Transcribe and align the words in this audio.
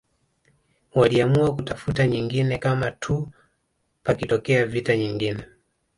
Waliamua 0.95 1.55
kutafuta 1.55 2.07
nyingine 2.07 2.57
kama 2.57 2.91
tuu 2.91 3.27
pakitokea 4.03 4.65
vita 4.65 4.97
nyingine 4.97 5.43